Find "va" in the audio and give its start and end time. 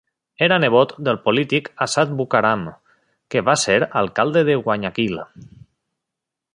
3.51-3.57